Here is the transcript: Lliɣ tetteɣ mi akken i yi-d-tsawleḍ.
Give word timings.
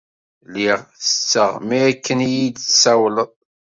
Lliɣ 0.47 0.79
tetteɣ 1.01 1.51
mi 1.67 1.77
akken 1.89 2.19
i 2.27 2.29
yi-d-tsawleḍ. 2.35 3.29